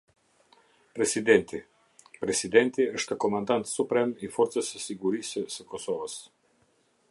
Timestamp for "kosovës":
5.75-6.17